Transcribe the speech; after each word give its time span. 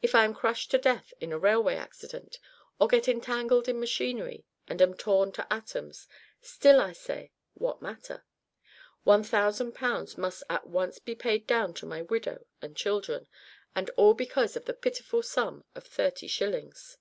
If 0.00 0.14
I 0.14 0.24
am 0.24 0.32
crushed 0.32 0.70
to 0.70 0.78
death 0.78 1.12
in 1.20 1.32
a 1.32 1.38
railway 1.38 1.74
accident, 1.74 2.38
or 2.80 2.88
get 2.88 3.08
entangled 3.08 3.68
in 3.68 3.78
machinery 3.78 4.46
and 4.66 4.80
am 4.80 4.94
torn 4.94 5.32
to 5.32 5.52
atoms 5.52 6.08
still 6.40 6.80
I 6.80 6.94
say, 6.94 7.32
what 7.52 7.82
matter? 7.82 8.24
1000 9.04 9.72
pounds 9.72 10.16
must 10.16 10.42
at 10.48 10.66
once 10.66 10.98
be 10.98 11.14
paid 11.14 11.46
down 11.46 11.74
to 11.74 11.84
my 11.84 12.00
widow 12.00 12.46
and 12.62 12.74
children, 12.74 13.28
and 13.74 13.90
all 13.98 14.14
because 14.14 14.56
of 14.56 14.64
the 14.64 14.72
pitiful 14.72 15.22
sum 15.22 15.64
of 15.74 15.84
30 15.84 16.26
shillings. 16.26 16.96